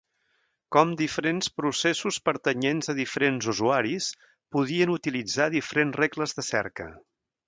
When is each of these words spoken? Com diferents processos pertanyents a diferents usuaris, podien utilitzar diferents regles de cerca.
Com 0.75 0.93
diferents 0.99 1.49
processos 1.57 2.17
pertanyents 2.29 2.91
a 2.93 2.95
diferents 2.99 3.49
usuaris, 3.53 4.07
podien 4.57 4.95
utilitzar 4.97 5.47
diferents 5.57 5.99
regles 6.03 6.35
de 6.39 6.47
cerca. 6.53 6.89